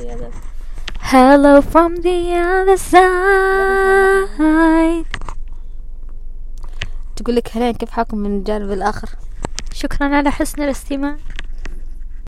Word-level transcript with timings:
Hello 0.00 1.60
from 1.60 1.96
the 1.96 2.32
other 2.34 2.78
side. 2.92 3.00
تقول 7.16 7.36
لك 7.36 7.56
هلين 7.56 7.72
كيف 7.72 7.90
حالكم 7.90 8.18
من 8.18 8.38
الجانب 8.38 8.72
الآخر؟ 8.72 9.08
شكرا 9.72 10.16
على 10.16 10.30
حسن 10.30 10.62
الاستماع. 10.62 11.16